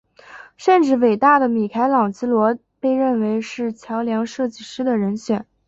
[0.57, 5.45] 甚至伟大的米开朗基罗被认为是桥梁设计师的人选。